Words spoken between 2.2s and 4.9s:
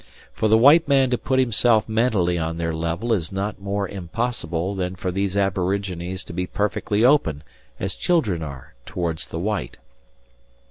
on their level is not more impossible